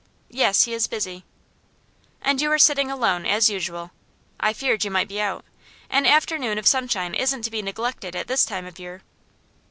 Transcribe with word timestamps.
'Yes, 0.31 0.63
he 0.63 0.73
is 0.73 0.87
busy.' 0.87 1.23
'And 2.23 2.41
you 2.41 2.51
are 2.51 2.57
sitting 2.57 2.89
alone, 2.89 3.23
as 3.23 3.51
usual. 3.51 3.91
I 4.39 4.51
feared 4.51 4.83
you 4.83 4.89
might 4.89 5.07
be 5.07 5.21
out; 5.21 5.45
an 5.91 6.07
afternoon 6.07 6.57
of 6.57 6.65
sunshine 6.65 7.13
isn't 7.13 7.43
to 7.43 7.51
be 7.51 7.61
neglected 7.61 8.15
at 8.15 8.25
this 8.25 8.43
time 8.43 8.65
of 8.65 8.79
year. 8.79 9.03